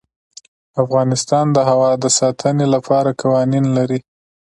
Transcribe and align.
افغانستان 0.83 1.45
د 1.55 1.57
هوا 1.69 1.91
د 2.03 2.05
ساتنې 2.19 2.65
لپاره 2.75 3.09
قوانین 3.21 3.65
لري. 3.77 3.99